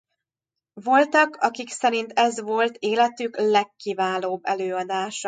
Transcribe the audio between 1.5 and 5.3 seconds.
szerint ez volt életük legkiválóbb előadása.